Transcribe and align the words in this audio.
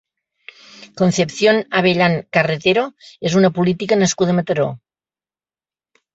Concepción 1.01 1.55
Abellán 1.79 2.15
Carretero 2.37 2.87
és 3.31 3.37
una 3.43 3.53
política 3.59 4.01
nascuda 4.01 4.35
a 4.35 4.39
Mataró. 4.41 4.69